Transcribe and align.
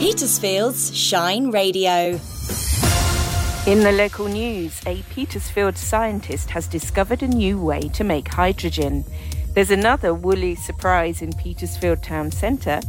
Petersfield's 0.00 0.96
Shine 0.96 1.50
Radio. 1.50 2.18
In 3.66 3.80
the 3.80 3.92
local 3.94 4.28
news, 4.28 4.80
a 4.86 5.02
Petersfield 5.10 5.76
scientist 5.76 6.48
has 6.48 6.66
discovered 6.66 7.22
a 7.22 7.28
new 7.28 7.60
way 7.60 7.80
to 7.80 8.02
make 8.02 8.28
hydrogen. 8.28 9.04
There's 9.52 9.70
another 9.70 10.14
woolly 10.14 10.54
surprise 10.54 11.20
in 11.20 11.34
Petersfield 11.34 12.02
town 12.02 12.32
centre. 12.32 12.80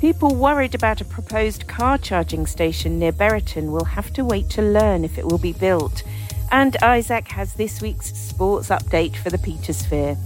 People 0.00 0.34
worried 0.34 0.74
about 0.74 1.02
a 1.02 1.04
proposed 1.04 1.68
car 1.68 1.98
charging 1.98 2.46
station 2.46 2.98
near 2.98 3.12
Buriton 3.12 3.70
will 3.70 3.84
have 3.84 4.10
to 4.14 4.24
wait 4.24 4.48
to 4.48 4.62
learn 4.62 5.04
if 5.04 5.18
it 5.18 5.26
will 5.26 5.36
be 5.36 5.52
built. 5.52 6.02
And 6.50 6.78
Isaac 6.78 7.28
has 7.28 7.52
this 7.52 7.82
week's 7.82 8.14
sports 8.14 8.70
update 8.70 9.16
for 9.16 9.28
the 9.28 9.36
Petersphere. 9.36 10.16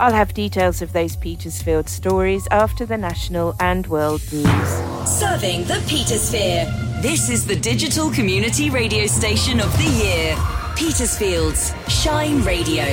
I'll 0.00 0.12
have 0.12 0.34
details 0.34 0.82
of 0.82 0.92
those 0.92 1.14
Petersfield 1.14 1.88
stories 1.88 2.48
after 2.50 2.84
the 2.84 2.98
national 2.98 3.54
and 3.60 3.86
world 3.86 4.22
news. 4.32 5.07
Serving 5.18 5.64
the 5.64 5.74
Petersphere. 5.88 7.02
This 7.02 7.28
is 7.28 7.44
the 7.44 7.56
digital 7.56 8.08
community 8.08 8.70
radio 8.70 9.04
station 9.06 9.58
of 9.58 9.76
the 9.76 9.90
year. 10.00 10.36
Petersfield's 10.76 11.74
Shine 11.88 12.40
Radio. 12.42 12.84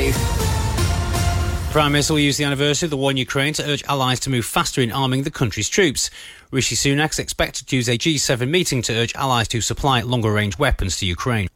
Prime 1.69 1.91
Minister 1.91 2.13
will 2.13 2.21
use 2.21 2.37
the 2.37 2.43
anniversary 2.43 2.87
of 2.87 2.89
the 2.89 2.97
war 2.97 3.11
in 3.11 3.17
Ukraine 3.17 3.53
to 3.53 3.69
urge 3.69 3.83
allies 3.83 4.19
to 4.21 4.31
move 4.31 4.43
faster 4.43 4.81
in 4.81 4.91
arming 4.91 5.21
the 5.21 5.29
country's 5.29 5.69
troops. 5.69 6.09
Rishi 6.49 6.73
Sunak 6.75 7.11
is 7.11 7.19
expected 7.19 7.67
to 7.67 7.75
use 7.75 7.87
a 7.87 7.95
G7 7.95 8.49
meeting 8.49 8.81
to 8.83 8.93
urge 8.93 9.13
allies 9.13 9.47
to 9.49 9.61
supply 9.61 10.01
longer 10.01 10.31
range 10.31 10.57
weapons 10.57 10.97
to 10.97 11.05
Ukraine. 11.05 11.47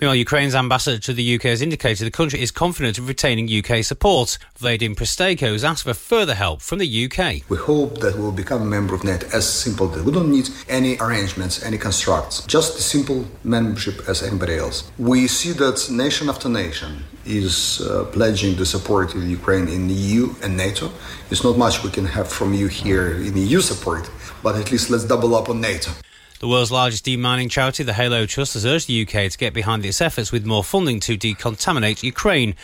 Meanwhile, 0.00 0.16
Ukraine's 0.16 0.54
ambassador 0.54 0.98
to 0.98 1.12
the 1.14 1.36
UK 1.36 1.44
has 1.44 1.62
indicated 1.62 2.06
the 2.06 2.10
country 2.10 2.42
is 2.42 2.50
confident 2.50 2.98
of 2.98 3.08
retaining 3.08 3.48
UK 3.48 3.82
support. 3.82 4.36
Vadim 4.58 4.94
Prystaiko 4.94 5.52
has 5.52 5.64
asked 5.64 5.84
for 5.84 5.94
further 5.94 6.34
help 6.34 6.60
from 6.60 6.78
the 6.78 7.04
UK. 7.04 7.48
We 7.48 7.56
hope 7.56 8.00
that 8.00 8.14
we 8.14 8.20
will 8.20 8.32
become 8.32 8.60
a 8.60 8.66
member 8.66 8.94
of 8.94 9.04
NATO 9.04 9.26
as 9.32 9.48
simple 9.48 9.90
as 9.94 10.02
we 10.02 10.12
don't 10.12 10.30
need 10.30 10.50
any 10.68 10.98
arrangements, 10.98 11.64
any 11.64 11.78
constructs, 11.78 12.42
just 12.42 12.78
simple 12.78 13.24
membership 13.42 14.06
as 14.06 14.22
anybody 14.22 14.56
else. 14.56 14.90
We 14.98 15.28
see 15.28 15.52
that 15.52 15.88
nation 15.90 16.28
after 16.28 16.50
nation 16.50 17.04
is 17.24 17.80
uh, 17.80 18.04
pledging 18.12 18.56
the 18.56 18.66
support 18.66 19.14
of 19.14 19.22
Ukraine 19.24 19.66
in 19.68 19.88
the 19.88 19.94
EU 19.94 20.34
and 20.42 20.58
NATO. 20.58 20.90
It's 21.30 21.42
not 21.42 21.56
much 21.56 21.82
we 21.82 21.90
can 21.90 22.04
have 22.04 22.28
from 22.28 22.52
you 22.52 22.66
here 22.66 23.12
in 23.12 23.34
EU 23.36 23.60
support, 23.60 24.10
but 24.42 24.56
at 24.56 24.70
least 24.70 24.90
let's 24.90 25.04
double 25.04 25.34
up 25.34 25.48
on 25.48 25.60
NATO. 25.60 25.90
The 26.38 26.48
world's 26.48 26.70
largest 26.70 27.06
demining 27.06 27.50
charity, 27.50 27.82
the 27.82 27.94
Halo 27.94 28.26
Trust, 28.26 28.54
has 28.54 28.66
urged 28.66 28.88
the 28.88 29.02
UK 29.02 29.30
to 29.30 29.38
get 29.38 29.54
behind 29.54 29.86
its 29.86 30.02
efforts 30.02 30.30
with 30.30 30.44
more 30.44 30.62
funding 30.62 31.00
to 31.00 31.16
decontaminate 31.16 32.02
Ukraine. 32.02 32.54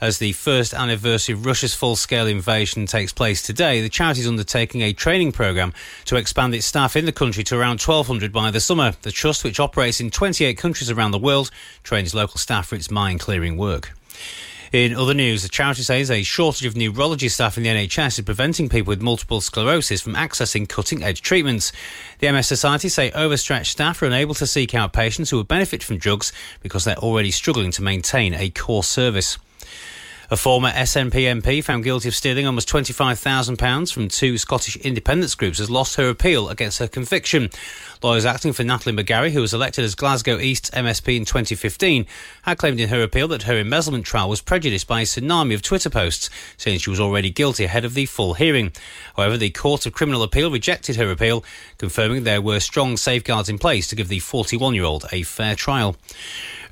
As 0.00 0.18
the 0.18 0.32
first 0.32 0.72
anniversary 0.72 1.32
of 1.32 1.44
Russia's 1.44 1.74
full 1.74 1.96
scale 1.96 2.28
invasion 2.28 2.86
takes 2.86 3.12
place 3.12 3.42
today, 3.42 3.80
the 3.80 3.88
charity 3.88 4.20
is 4.20 4.28
undertaking 4.28 4.82
a 4.82 4.92
training 4.92 5.32
programme 5.32 5.72
to 6.04 6.14
expand 6.14 6.54
its 6.54 6.66
staff 6.66 6.94
in 6.94 7.04
the 7.04 7.10
country 7.10 7.42
to 7.44 7.58
around 7.58 7.80
1,200 7.80 8.32
by 8.32 8.52
the 8.52 8.60
summer. 8.60 8.92
The 9.02 9.10
Trust, 9.10 9.42
which 9.42 9.58
operates 9.58 10.00
in 10.00 10.10
28 10.12 10.56
countries 10.56 10.88
around 10.88 11.10
the 11.10 11.18
world, 11.18 11.50
trains 11.82 12.14
local 12.14 12.38
staff 12.38 12.68
for 12.68 12.76
its 12.76 12.92
mine 12.92 13.18
clearing 13.18 13.56
work. 13.56 13.95
In 14.76 14.94
other 14.94 15.14
news, 15.14 15.42
the 15.42 15.48
charity 15.48 15.80
says 15.80 16.10
a 16.10 16.22
shortage 16.22 16.66
of 16.66 16.76
neurology 16.76 17.30
staff 17.30 17.56
in 17.56 17.62
the 17.62 17.70
NHS 17.70 18.18
is 18.18 18.24
preventing 18.26 18.68
people 18.68 18.90
with 18.90 19.00
multiple 19.00 19.40
sclerosis 19.40 20.02
from 20.02 20.12
accessing 20.16 20.68
cutting 20.68 21.02
edge 21.02 21.22
treatments. 21.22 21.72
The 22.18 22.30
MS 22.30 22.46
Society 22.46 22.90
say 22.90 23.10
overstretched 23.12 23.72
staff 23.72 24.02
are 24.02 24.04
unable 24.04 24.34
to 24.34 24.46
seek 24.46 24.74
out 24.74 24.92
patients 24.92 25.30
who 25.30 25.38
would 25.38 25.48
benefit 25.48 25.82
from 25.82 25.96
drugs 25.96 26.30
because 26.60 26.84
they're 26.84 26.98
already 26.98 27.30
struggling 27.30 27.70
to 27.70 27.80
maintain 27.80 28.34
a 28.34 28.50
core 28.50 28.84
service. 28.84 29.38
A 30.28 30.36
former 30.36 30.70
SNP 30.70 31.12
MP 31.12 31.62
found 31.62 31.84
guilty 31.84 32.08
of 32.08 32.14
stealing 32.14 32.48
almost 32.48 32.68
£25,000 32.68 33.92
from 33.92 34.08
two 34.08 34.38
Scottish 34.38 34.74
independence 34.78 35.36
groups 35.36 35.58
has 35.58 35.70
lost 35.70 35.94
her 35.94 36.08
appeal 36.08 36.48
against 36.48 36.80
her 36.80 36.88
conviction. 36.88 37.48
Lawyers 38.02 38.24
acting 38.24 38.52
for 38.52 38.64
Natalie 38.64 38.96
McGarry, 38.96 39.30
who 39.30 39.40
was 39.40 39.54
elected 39.54 39.84
as 39.84 39.94
Glasgow 39.94 40.40
East's 40.40 40.70
MSP 40.70 41.16
in 41.16 41.24
2015, 41.24 42.06
had 42.42 42.58
claimed 42.58 42.80
in 42.80 42.88
her 42.88 43.02
appeal 43.02 43.28
that 43.28 43.44
her 43.44 43.56
embezzlement 43.56 44.04
trial 44.04 44.28
was 44.28 44.40
prejudiced 44.40 44.88
by 44.88 45.02
a 45.02 45.04
tsunami 45.04 45.54
of 45.54 45.62
Twitter 45.62 45.90
posts, 45.90 46.28
saying 46.56 46.80
she 46.80 46.90
was 46.90 46.98
already 46.98 47.30
guilty 47.30 47.62
ahead 47.62 47.84
of 47.84 47.94
the 47.94 48.06
full 48.06 48.34
hearing. 48.34 48.72
However, 49.16 49.36
the 49.36 49.50
Court 49.50 49.86
of 49.86 49.92
Criminal 49.92 50.24
Appeal 50.24 50.50
rejected 50.50 50.96
her 50.96 51.10
appeal, 51.12 51.44
confirming 51.78 52.24
there 52.24 52.42
were 52.42 52.58
strong 52.58 52.96
safeguards 52.96 53.48
in 53.48 53.58
place 53.58 53.86
to 53.88 53.96
give 53.96 54.08
the 54.08 54.18
41 54.18 54.74
year 54.74 54.84
old 54.84 55.06
a 55.12 55.22
fair 55.22 55.54
trial. 55.54 55.96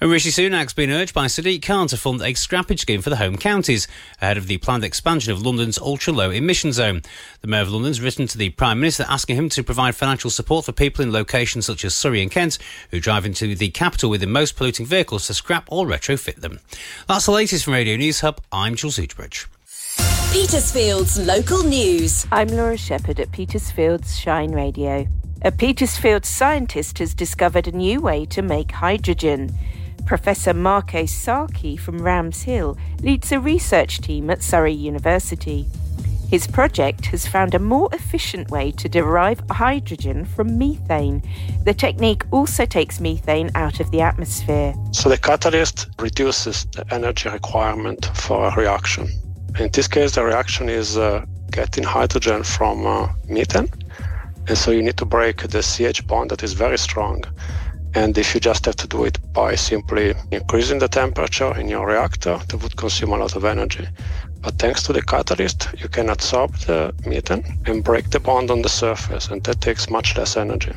And 0.01 0.11
Rishi 0.11 0.31
Sunak's 0.31 0.75
been 0.75 0.91
urged 0.91 1.15
by 1.15 1.27
Sadiq 1.27 1.63
Khan 1.63 1.87
to 1.89 1.97
fund 1.97 2.21
a 2.21 2.35
scrappage 2.35 2.81
scheme 2.81 3.01
for 3.01 3.11
the 3.11 3.17
home 3.17 3.37
counties 3.45 3.87
ahead 4.23 4.39
of 4.39 4.47
the 4.47 4.57
planned 4.57 4.85
expansion 4.85 5.31
of 5.31 5.45
London's 5.45 5.77
ultra 5.77 6.15
low 6.15 6.31
emission 6.31 6.73
zone. 6.73 7.03
The 7.43 7.47
Mayor 7.47 7.61
of 7.61 7.71
London's 7.71 8.01
written 8.01 8.27
to 8.29 8.39
the 8.39 8.49
Prime 8.49 8.81
Minister 8.81 9.05
asking 9.07 9.37
him 9.37 9.51
to 9.51 9.63
provide 9.63 9.95
financial 9.95 10.31
support 10.31 10.65
for 10.65 10.73
people 10.73 11.05
in 11.05 11.13
locations 11.13 11.67
such 11.67 11.85
as 11.85 11.95
Surrey 11.95 12.23
and 12.23 12.31
Kent 12.31 12.57
who 12.91 13.01
drive 13.01 13.27
into 13.27 13.55
the 13.55 13.69
capital 13.69 14.09
with 14.09 14.23
the 14.23 14.27
most 14.27 14.57
polluting 14.57 14.87
vehicles 14.87 15.27
to 15.27 15.35
scrap 15.35 15.69
or 15.71 15.85
retrofit 15.85 16.37
them. 16.37 16.59
That's 17.07 17.27
the 17.27 17.33
latest 17.33 17.67
from 17.67 17.75
Radio 17.75 17.97
News 17.97 18.21
Hub. 18.21 18.41
I'm 18.51 18.77
Jules 18.77 18.97
Eatbridge. 18.97 19.47
Petersfield's 20.33 21.19
local 21.19 21.63
news. 21.65 22.27
I'm 22.33 22.49
Laura 22.49 22.79
Shepherd 22.79 23.21
at 23.21 23.31
Petersfield's 23.31 24.19
Shine 24.19 24.53
Radio. 24.53 25.07
A 25.43 25.53
Petersfield 25.53 26.25
scientist 26.25 26.99
has 26.99 27.13
discovered 27.13 27.69
a 27.69 27.73
new 27.73 28.01
way 28.01 28.25
to 28.25 28.41
make 28.41 28.73
hydrogen. 28.73 29.55
Professor 30.07 30.53
Marco 30.53 31.07
Sacchi 31.07 31.79
from 31.79 32.03
Rams 32.03 32.43
Hill 32.43 32.77
leads 33.01 33.33
a 33.33 33.41
research 33.41 34.01
team 34.03 34.29
at 34.29 34.43
Surrey 34.43 34.73
University. 34.73 35.67
His 36.29 36.47
project 36.47 37.07
has 37.07 37.27
found 37.27 37.55
a 37.55 37.59
more 37.59 37.89
efficient 37.93 38.51
way 38.51 38.71
to 38.73 38.89
derive 38.89 39.41
hydrogen 39.51 40.27
from 40.27 40.59
methane. 40.59 41.23
The 41.65 41.73
technique 41.73 42.25
also 42.31 42.67
takes 42.67 43.01
methane 43.01 43.51
out 43.55 43.81
of 43.81 43.91
the 43.93 44.03
atmosphere. 44.03 44.75
So 44.93 45.09
the 45.09 45.17
catalyst 45.17 45.89
reduces 45.99 46.67
the 46.67 46.85
energy 46.93 47.31
requirement 47.31 48.11
for 48.15 48.49
a 48.49 48.57
reaction. 48.57 49.09
In 49.59 49.71
this 49.71 49.89
case, 49.89 50.17
the 50.17 50.25
reaction 50.25 50.69
is 50.69 50.99
uh, 50.99 51.25
getting 51.51 51.85
hydrogen 51.85 52.43
from 52.43 52.87
uh, 52.87 53.09
methane. 53.27 53.71
And 54.49 54.59
so 54.59 54.71
you 54.71 54.83
need 54.83 54.99
to 54.99 55.07
break 55.07 55.39
the 55.49 55.63
CH 55.63 56.07
bond 56.07 56.31
that 56.31 56.43
is 56.43 56.53
very 56.53 56.77
strong 56.77 57.25
and 57.95 58.19
if 58.19 58.35
you 58.35 58.41
just 58.41 58.65
have 58.67 58.77
to 58.77 58.89
do 58.89 59.05
it 59.05 59.19
by 59.33 59.55
simply 59.55 60.15
increasing 60.31 60.79
the 60.79 60.89
temperature 60.89 61.57
in 61.59 61.69
your 61.69 61.87
reactor, 61.87 62.39
that 62.49 62.57
would 62.57 62.77
consume 62.77 63.13
a 63.13 63.17
lot 63.17 63.37
of 63.37 63.45
energy. 63.45 63.87
But 64.41 64.59
thanks 64.59 64.83
to 64.85 64.93
the 64.93 65.01
catalyst, 65.01 65.69
you 65.79 65.89
can 65.89 66.11
absorb 66.11 66.55
the 66.57 66.93
methane 67.07 67.45
and 67.67 67.83
break 67.83 68.11
the 68.11 68.21
bond 68.21 68.51
on 68.51 68.63
the 68.63 68.69
surface, 68.69 69.29
and 69.29 69.43
that 69.45 69.61
takes 69.61 69.89
much 69.89 70.17
less 70.17 70.37
energy. 70.37 70.73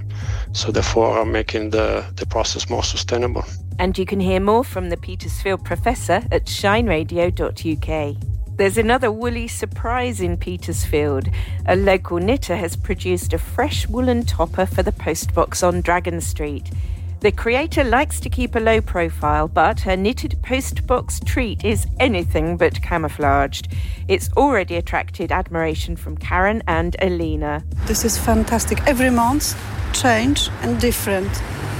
So 0.53 0.72
therefore, 0.72 1.25
making 1.25 1.72
the, 1.72 2.05
the 2.16 2.25
process 2.25 2.69
more 2.69 2.83
sustainable. 2.83 3.44
And 3.79 3.97
you 3.97 4.05
can 4.05 4.19
hear 4.19 4.39
more 4.39 4.63
from 4.63 4.89
the 4.89 4.97
Petersfield 4.97 5.66
professor 5.66 6.23
at 6.31 6.45
shineradio.uk. 6.45 8.16
There's 8.57 8.78
another 8.78 9.11
woolly 9.11 9.47
surprise 9.47 10.22
in 10.22 10.38
Petersfield. 10.38 11.29
A 11.67 11.75
local 11.75 12.17
knitter 12.17 12.55
has 12.55 12.75
produced 12.75 13.34
a 13.34 13.38
fresh 13.38 13.88
woolen 13.88 14.25
topper 14.25 14.66
for 14.66 14.81
the 14.81 14.91
postbox 14.91 15.61
on 15.61 15.81
Dragon 15.81 16.22
Street. 16.22 16.72
The 17.19 17.31
creator 17.31 17.83
likes 17.83 18.19
to 18.19 18.29
keep 18.29 18.53
a 18.53 18.59
low 18.59 18.79
profile, 18.79 19.47
but 19.47 19.79
her 19.79 19.97
knitted 19.97 20.38
postbox 20.44 21.25
treat 21.25 21.66
is 21.66 21.88
anything 22.00 22.57
but 22.57 22.79
camouflaged. 22.83 23.69
It's 24.07 24.29
already 24.38 24.75
attracted 24.75 25.31
admiration 25.31 25.95
from 25.95 26.16
Karen 26.17 26.61
and 26.67 26.95
Alina. 27.01 27.63
This 27.88 28.05
is 28.05 28.19
fantastic. 28.19 28.85
Every 28.85 29.09
month, 29.09 29.59
change 29.94 30.50
and 30.61 30.79
different. 30.79 31.31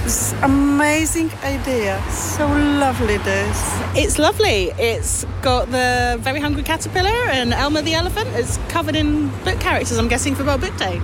This 0.02 0.32
amazing 0.42 1.30
idea. 1.44 2.02
So 2.10 2.48
lovely 2.48 3.18
this. 3.18 3.80
It's 3.94 4.18
lovely. 4.18 4.72
It's 4.76 5.24
got 5.40 5.70
the 5.70 6.16
very 6.20 6.40
hungry 6.40 6.64
caterpillar 6.64 7.30
and 7.30 7.52
Elmer 7.52 7.82
the 7.82 7.94
elephant. 7.94 8.28
It's 8.32 8.56
covered 8.70 8.96
in 8.96 9.28
book 9.44 9.60
characters, 9.60 9.98
I'm 9.98 10.08
guessing, 10.08 10.34
for 10.34 10.42
World 10.42 10.62
Book 10.62 10.76
Day. 10.78 10.96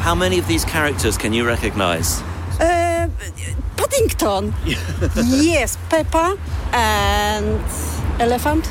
How 0.00 0.14
many 0.14 0.38
of 0.38 0.48
these 0.48 0.64
characters 0.64 1.18
can 1.18 1.34
you 1.34 1.46
recognise? 1.46 2.22
Uh, 2.58 3.08
Paddington. 3.82 4.54
yes, 5.42 5.76
Peppa 5.88 6.38
and 6.72 7.60
elephant. 8.20 8.70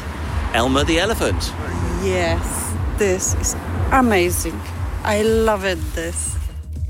Elmer 0.54 0.86
the 0.86 1.00
elephant. 1.00 1.54
Yes, 2.02 2.74
this 2.98 3.36
is 3.36 3.56
amazing. 3.92 4.60
I 5.04 5.22
love 5.24 5.66
it. 5.66 5.80
This. 5.96 6.38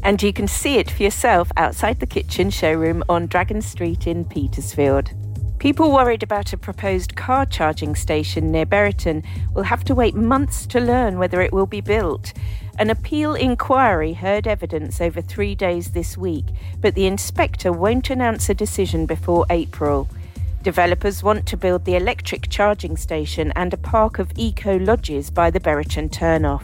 And 0.03 0.21
you 0.21 0.33
can 0.33 0.47
see 0.47 0.77
it 0.77 0.91
for 0.91 1.01
yourself 1.01 1.51
outside 1.57 1.99
the 1.99 2.05
kitchen 2.05 2.49
showroom 2.51 3.03
on 3.09 3.25
Dragon 3.27 3.61
Street 3.61 4.05
in 4.05 4.25
Petersfield. 4.25 5.11
People 5.61 5.91
worried 5.91 6.23
about 6.23 6.53
a 6.53 6.57
proposed 6.57 7.15
car 7.15 7.45
charging 7.45 7.93
station 7.93 8.51
near 8.51 8.65
Buriton 8.65 9.21
will 9.53 9.61
have 9.61 9.83
to 9.83 9.93
wait 9.93 10.15
months 10.15 10.65
to 10.65 10.79
learn 10.79 11.19
whether 11.19 11.39
it 11.39 11.53
will 11.53 11.67
be 11.67 11.81
built. 11.81 12.33
An 12.79 12.89
appeal 12.89 13.35
inquiry 13.35 14.13
heard 14.13 14.47
evidence 14.47 14.99
over 14.99 15.21
three 15.21 15.53
days 15.53 15.91
this 15.91 16.17
week, 16.17 16.45
but 16.79 16.95
the 16.95 17.05
inspector 17.05 17.71
won't 17.71 18.09
announce 18.09 18.49
a 18.49 18.55
decision 18.55 19.05
before 19.05 19.45
April. 19.51 20.09
Developers 20.63 21.21
want 21.21 21.45
to 21.45 21.57
build 21.57 21.85
the 21.85 21.95
electric 21.95 22.49
charging 22.49 22.97
station 22.97 23.53
and 23.55 23.71
a 23.71 23.77
park 23.77 24.17
of 24.17 24.31
eco 24.35 24.79
lodges 24.79 25.29
by 25.29 25.51
the 25.51 25.59
Buriton 25.59 26.09
turnoff. 26.09 26.63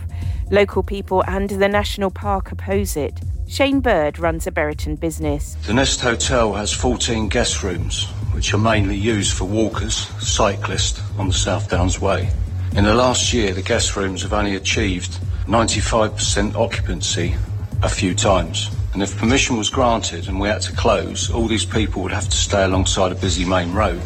Local 0.50 0.82
people 0.82 1.24
and 1.28 1.52
the 1.52 1.70
national 1.70 2.10
park 2.10 2.52
oppose 2.52 2.98
it. 2.98 3.22
Shane 3.48 3.80
Bird 3.80 4.18
runs 4.18 4.48
a 4.48 4.52
Buriton 4.52 4.96
business. 4.96 5.56
The 5.68 5.74
Nest 5.76 6.02
Hotel 6.02 6.54
has 6.54 6.74
14 6.74 7.30
guest 7.30 7.62
rooms, 7.64 8.08
which 8.38 8.54
are 8.54 8.60
mainly 8.60 8.96
used 8.96 9.34
for 9.34 9.46
walkers, 9.46 9.96
cyclists 10.20 11.02
on 11.18 11.28
the 11.28 11.34
South 11.34 11.72
Downs 11.72 12.00
Way. 12.00 12.30
In 12.76 12.84
the 12.84 12.94
last 12.94 13.34
year, 13.34 13.52
the 13.52 13.64
guest 13.64 13.96
rooms 13.96 14.22
have 14.22 14.32
only 14.32 14.56
achieved 14.56 15.18
95% 15.48 16.54
occupancy 16.54 17.36
a 17.82 17.90
few 17.90 18.14
times. 18.14 18.70
And 18.94 19.02
if 19.02 19.18
permission 19.18 19.58
was 19.58 19.72
granted 19.72 20.28
and 20.28 20.40
we 20.40 20.50
had 20.50 20.62
to 20.62 20.72
close, 20.74 21.32
all 21.32 21.48
these 21.48 21.66
people 21.66 22.04
would 22.04 22.12
have 22.12 22.30
to 22.30 22.38
stay 22.38 22.64
alongside 22.64 23.12
a 23.12 23.16
busy 23.16 23.44
main 23.44 23.74
road. 23.74 24.04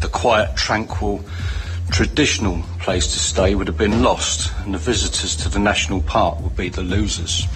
The 0.00 0.08
quiet, 0.08 0.56
tranquil, 0.56 1.24
traditional 1.92 2.60
place 2.80 3.06
to 3.12 3.20
stay 3.20 3.54
would 3.54 3.68
have 3.68 3.78
been 3.78 4.02
lost, 4.02 4.52
and 4.64 4.74
the 4.74 4.78
visitors 4.78 5.36
to 5.36 5.48
the 5.48 5.60
national 5.60 6.02
park 6.02 6.40
would 6.40 6.56
be 6.56 6.70
the 6.70 6.82
losers. 6.82 7.46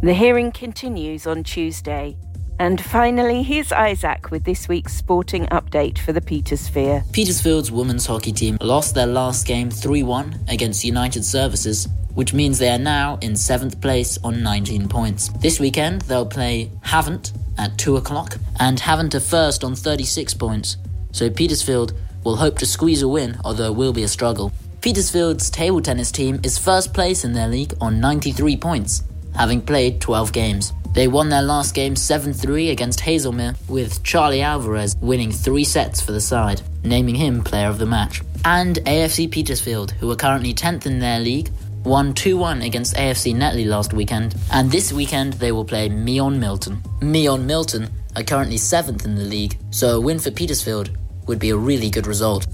The 0.00 0.14
hearing 0.14 0.52
continues 0.52 1.26
on 1.26 1.42
Tuesday. 1.42 2.16
And 2.60 2.78
finally, 2.78 3.42
here's 3.42 3.72
Isaac 3.72 4.30
with 4.30 4.44
this 4.44 4.68
week's 4.68 4.92
sporting 4.92 5.46
update 5.46 5.96
for 5.96 6.12
the 6.12 6.20
Petersphere. 6.20 7.10
Petersfield's 7.10 7.72
women's 7.72 8.04
hockey 8.04 8.32
team 8.32 8.58
lost 8.60 8.94
their 8.94 9.06
last 9.06 9.46
game 9.46 9.70
3 9.70 10.02
1 10.02 10.40
against 10.46 10.84
United 10.84 11.24
Services, 11.24 11.88
which 12.12 12.34
means 12.34 12.58
they 12.58 12.68
are 12.68 12.78
now 12.78 13.18
in 13.22 13.32
7th 13.32 13.80
place 13.80 14.18
on 14.22 14.42
19 14.42 14.90
points. 14.90 15.30
This 15.40 15.58
weekend, 15.58 16.02
they'll 16.02 16.26
play 16.26 16.70
Havant 16.84 17.32
at 17.56 17.78
2 17.78 17.96
o'clock, 17.96 18.36
and 18.58 18.78
Havant 18.78 19.14
are 19.14 19.20
first 19.20 19.64
on 19.64 19.74
36 19.74 20.34
points. 20.34 20.76
So 21.12 21.30
Petersfield 21.30 21.94
will 22.24 22.36
hope 22.36 22.58
to 22.58 22.66
squeeze 22.66 23.00
a 23.00 23.08
win, 23.08 23.38
although 23.42 23.72
it 23.72 23.76
will 23.76 23.94
be 23.94 24.02
a 24.02 24.08
struggle. 24.08 24.52
Petersfield's 24.82 25.48
table 25.48 25.80
tennis 25.80 26.12
team 26.12 26.38
is 26.42 26.58
first 26.58 26.92
place 26.92 27.24
in 27.24 27.32
their 27.32 27.48
league 27.48 27.72
on 27.80 28.00
93 28.00 28.58
points 28.58 29.02
having 29.36 29.60
played 29.60 30.00
12 30.00 30.32
games. 30.32 30.72
They 30.92 31.06
won 31.06 31.28
their 31.28 31.42
last 31.42 31.74
game 31.74 31.94
7 31.94 32.32
3 32.32 32.70
against 32.70 33.00
Haslemere, 33.00 33.56
with 33.68 34.02
Charlie 34.02 34.42
Alvarez 34.42 34.96
winning 35.00 35.30
three 35.30 35.64
sets 35.64 36.00
for 36.00 36.12
the 36.12 36.20
side, 36.20 36.62
naming 36.82 37.14
him 37.14 37.42
player 37.42 37.68
of 37.68 37.78
the 37.78 37.86
match. 37.86 38.22
And 38.44 38.76
AFC 38.76 39.30
Petersfield, 39.30 39.92
who 39.92 40.10
are 40.10 40.16
currently 40.16 40.52
10th 40.52 40.86
in 40.86 40.98
their 40.98 41.20
league, 41.20 41.50
won 41.84 42.12
2 42.12 42.36
1 42.36 42.62
against 42.62 42.96
AFC 42.96 43.34
Netley 43.34 43.66
last 43.66 43.92
weekend, 43.92 44.34
and 44.52 44.70
this 44.70 44.92
weekend 44.92 45.34
they 45.34 45.52
will 45.52 45.64
play 45.64 45.88
Meon 45.88 46.40
Milton. 46.40 46.82
Meon 47.00 47.46
Milton 47.46 47.88
are 48.16 48.24
currently 48.24 48.56
7th 48.56 49.04
in 49.04 49.14
the 49.14 49.24
league, 49.24 49.56
so 49.70 49.96
a 49.96 50.00
win 50.00 50.18
for 50.18 50.30
Petersfield 50.30 50.90
would 51.26 51.38
be 51.38 51.50
a 51.50 51.56
really 51.56 51.90
good 51.90 52.06
result. 52.06 52.46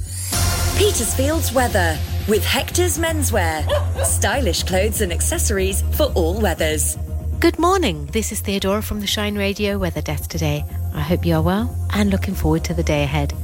Petersfield's 0.76 1.52
weather 1.52 1.98
with 2.28 2.44
Hector's 2.44 2.98
Menswear. 2.98 3.66
Stylish 4.04 4.64
clothes 4.64 5.00
and 5.00 5.10
accessories 5.10 5.82
for 5.96 6.12
all 6.14 6.38
weathers. 6.38 6.98
Good 7.46 7.60
morning. 7.60 8.06
This 8.06 8.32
is 8.32 8.40
Theodora 8.40 8.82
from 8.82 8.98
the 8.98 9.06
Shine 9.06 9.36
Radio 9.36 9.78
Weather 9.78 10.02
Desk 10.02 10.28
today. 10.28 10.64
I 10.92 11.00
hope 11.00 11.24
you 11.24 11.36
are 11.36 11.42
well 11.42 11.72
and 11.92 12.10
looking 12.10 12.34
forward 12.34 12.64
to 12.64 12.74
the 12.74 12.82
day 12.82 13.04
ahead. 13.04 13.34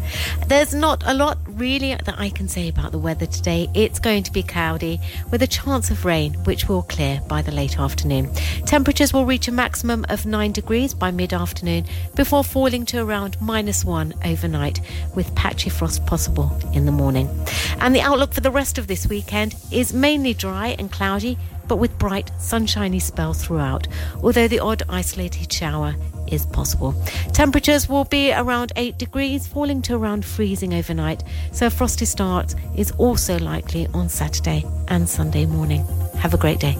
There's 0.49 0.75
not 0.75 1.05
a 1.07 1.15
lot 1.15 1.39
really 1.47 1.95
that 1.95 2.19
I 2.19 2.31
can 2.31 2.49
say 2.49 2.69
about 2.69 2.91
the 2.91 2.99
weather 2.99 3.27
today. 3.27 3.71
It's 3.75 4.01
going 4.01 4.25
to 4.25 4.33
be 4.33 4.43
cloudy 4.43 4.99
with 5.31 5.41
a 5.43 5.47
chance 5.47 5.93
of 5.93 6.05
rain, 6.05 6.35
which 6.43 6.69
will 6.69 6.83
clear 6.83 7.21
by 7.29 7.43
the 7.43 7.53
late 7.53 7.79
afternoon. 7.79 8.35
Temperatures 8.67 9.13
will 9.13 9.25
reach 9.25 9.47
a 9.47 9.53
maximum 9.53 10.05
of 10.09 10.27
9 10.27 10.51
degrees 10.51 10.95
by 10.95 11.13
mid 11.13 11.33
afternoon 11.33 11.87
before 12.17 12.43
falling 12.43 12.85
to 12.87 12.99
around 12.99 13.41
minus 13.41 13.85
1 13.85 14.15
overnight, 14.25 14.81
with 15.15 15.33
patchy 15.37 15.71
frost 15.71 16.05
possible 16.07 16.51
in 16.75 16.87
the 16.87 16.93
morning. 16.93 17.29
And 17.79 17.95
the 17.95 18.01
outlook 18.01 18.35
for 18.35 18.41
the 18.41 18.51
rest 18.51 18.79
of 18.79 18.89
this 18.89 19.07
weekend 19.07 19.55
is 19.71 19.93
mainly 19.93 20.35
dry 20.35 20.75
and 20.77 20.91
cloudy 20.91 21.39
but 21.69 21.77
with 21.77 21.99
bright, 21.99 22.31
sunshiny 22.39 22.99
spells 22.99 23.45
throughout, 23.45 23.89
although 24.23 24.49
the 24.49 24.61
odd 24.61 24.83
isolated 24.89 25.53
shower 25.53 25.95
is 26.29 26.47
possible. 26.47 26.95
Temperatures 27.33 27.89
will 27.89 28.05
be 28.05 28.33
around 28.33 28.73
8 28.77 28.99
degrees, 28.99 29.47
falling 29.47 29.83
to 29.83 29.95
around 29.95 30.25
freezing 30.25 30.75
overnight, 30.75 31.25
so 31.53 31.67
a 31.67 31.71
frosty 31.71 32.05
start 32.05 32.55
is 32.77 32.91
also 32.93 33.39
likely 33.39 33.87
on 33.95 34.09
Saturday 34.09 34.65
and 34.89 35.09
Sunday 35.09 35.47
morning. 35.47 35.85
Have 36.19 36.35
a 36.35 36.39
great 36.39 36.61
day. 36.61 36.77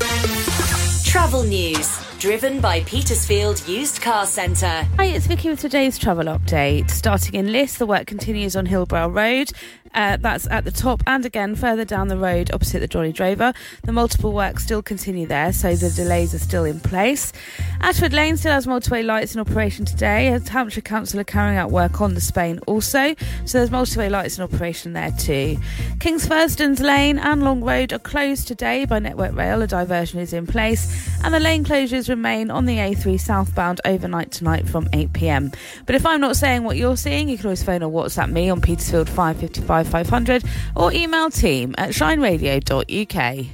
Travel 1.05 1.43
news. 1.45 2.12
Driven 2.23 2.61
by 2.61 2.83
Petersfield 2.85 3.67
Used 3.67 4.01
Car 4.01 4.27
Centre. 4.27 4.87
Hi, 4.97 5.07
it's 5.07 5.27
Vicky 5.27 5.49
with 5.49 5.59
today's 5.59 5.99
travel 5.99 6.27
update. 6.27 6.89
Starting 6.89 7.35
in 7.35 7.51
Liss, 7.51 7.79
the 7.79 7.85
work 7.85 8.07
continues 8.07 8.55
on 8.55 8.65
Hillbrow 8.65 9.13
Road. 9.13 9.51
Uh, 9.95 10.17
that's 10.19 10.47
at 10.49 10.65
the 10.65 10.71
top 10.71 11.03
and 11.07 11.27
again 11.27 11.55
further 11.55 11.85
down 11.85 12.09
the 12.09 12.17
road 12.17 12.51
opposite 12.55 12.81
the 12.81 12.87
Jolly 12.87 13.13
Drover. 13.13 13.53
The 13.83 13.93
multiple 13.93 14.33
works 14.33 14.65
still 14.65 14.83
continue 14.83 15.27
there, 15.27 15.53
so 15.53 15.75
the 15.75 15.91
delays 15.91 16.33
are 16.33 16.39
still 16.39 16.65
in 16.65 16.81
place. 16.81 17.33
Ashford 17.81 18.13
Lane 18.13 18.37
still 18.37 18.53
has 18.53 18.67
motorway 18.67 19.05
lights 19.05 19.35
in 19.35 19.41
operation 19.41 19.85
today. 19.85 20.29
As 20.29 20.49
Hampshire 20.49 20.81
Council 20.81 21.21
are 21.21 21.25
carrying 21.25 21.59
out 21.59 21.71
work 21.71 22.01
on 22.01 22.15
the 22.15 22.21
Spain 22.21 22.59
also, 22.67 23.15
so 23.45 23.59
there's 23.59 23.71
motorway 23.71 24.11
lights 24.11 24.39
in 24.39 24.45
operation 24.45 24.93
there 24.95 25.13
too. 25.19 25.59
Kings 26.01 26.27
Fernsden 26.27 26.81
Lane 26.81 27.19
and 27.19 27.43
Long 27.43 27.63
Road 27.63 27.93
are 27.93 27.99
closed 27.99 28.49
today 28.49 28.87
by 28.87 28.99
Network 28.99 29.35
Rail. 29.35 29.61
A 29.61 29.67
diversion 29.67 30.21
is 30.21 30.33
in 30.33 30.47
place, 30.47 31.11
and 31.23 31.35
the 31.35 31.41
lane 31.41 31.65
closures 31.65 32.09
remain 32.13 32.51
on 32.51 32.67
the 32.67 32.77
A3 32.77 33.19
southbound 33.19 33.81
overnight 33.85 34.31
tonight 34.31 34.69
from 34.69 34.89
8 34.93 35.13
pm. 35.13 35.53
But 35.87 35.95
if 35.95 36.07
I'm 36.07 36.21
not 36.21 36.37
saying 36.37 36.65
what 36.65 36.77
you're 36.77 36.97
seeing, 36.97 37.29
you 37.29 37.37
can 37.37 37.47
always 37.47 37.63
phone 37.63 37.83
or 37.83 37.91
WhatsApp 37.91 38.31
me 38.31 38.51
on 38.51 38.61
Petersfield 38.61 39.09
555 39.09 39.89
500 39.89 40.45
or 40.77 40.93
email 40.93 41.31
team 41.31 41.75
at 41.79 41.91
shineradio.uk. 41.91 43.47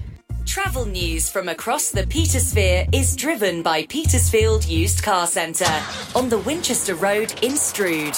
Travel 0.46 0.86
news 0.86 1.30
from 1.30 1.48
across 1.48 1.90
the 1.90 2.04
Petersphere 2.04 2.88
is 2.94 3.14
driven 3.14 3.62
by 3.62 3.84
Petersfield 3.86 4.64
Used 4.66 5.02
Car 5.02 5.26
Centre 5.26 5.82
on 6.14 6.30
the 6.30 6.38
Winchester 6.38 6.94
Road 6.94 7.34
in 7.42 7.54
Stroud. 7.54 8.16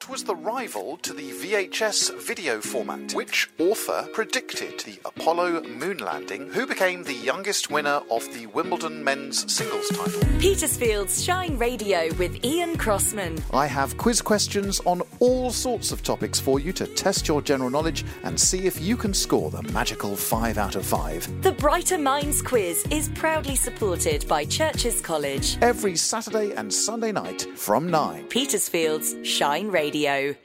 What 0.00 0.12
was 0.12 0.24
the 0.24 0.34
rival 0.34 0.96
to 1.02 1.12
the 1.12 1.30
VHS 1.30 2.18
video 2.26 2.62
format? 2.62 3.12
Which 3.12 3.50
author 3.58 4.08
predicted 4.14 4.80
the 4.80 4.98
Apollo 5.04 5.64
moon 5.64 5.98
landing? 5.98 6.48
Who 6.48 6.66
became 6.66 7.04
the 7.04 7.12
youngest 7.12 7.70
winner 7.70 8.00
of 8.10 8.24
the 8.32 8.46
Wimbledon 8.46 9.04
men's 9.04 9.52
singles 9.52 9.88
title? 9.90 10.22
Petersfield's 10.40 11.22
Shine 11.22 11.58
Radio 11.58 12.08
with 12.14 12.42
Ian 12.42 12.78
Crossman. 12.78 13.44
I 13.52 13.66
have 13.66 13.98
quiz 13.98 14.22
questions 14.22 14.80
on 14.86 15.02
all 15.18 15.50
sorts 15.50 15.92
of 15.92 16.02
topics 16.02 16.40
for 16.40 16.58
you 16.58 16.72
to 16.72 16.86
test 16.86 17.28
your 17.28 17.42
general 17.42 17.68
knowledge 17.68 18.06
and 18.22 18.40
see 18.40 18.66
if 18.66 18.80
you 18.80 18.96
can 18.96 19.12
score 19.12 19.50
the 19.50 19.62
magical 19.64 20.16
5 20.16 20.56
out 20.56 20.76
of 20.76 20.86
5. 20.86 21.42
The 21.42 21.52
Brighter 21.52 21.98
Minds 21.98 22.40
quiz 22.40 22.86
is 22.90 23.10
proudly 23.10 23.54
supported 23.54 24.26
by 24.26 24.46
Churcher's 24.46 25.02
College. 25.02 25.58
Every 25.60 25.94
Saturday 25.94 26.54
and 26.54 26.72
Sunday 26.72 27.12
night 27.12 27.46
from 27.54 27.90
9. 27.90 28.28
Petersfield's 28.28 29.14
Shine 29.28 29.70
Radio. 29.90 30.36